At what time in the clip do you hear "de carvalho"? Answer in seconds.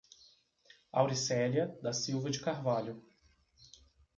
2.31-2.99